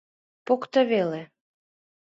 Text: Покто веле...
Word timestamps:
Покто 0.45 0.79
веле... 0.91 1.21